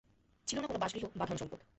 [0.47, 1.61] ছিল না কোন বাসগৃহ বা ধনসম্পদ।